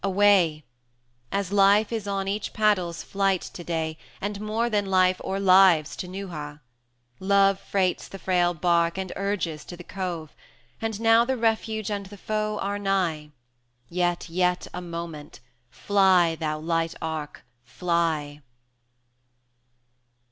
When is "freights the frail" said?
7.59-8.55